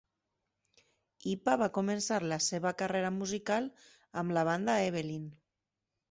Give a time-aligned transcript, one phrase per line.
[1.31, 3.67] Hipa va començar la seva carrera musical
[4.23, 5.29] amb la banda Evelynn.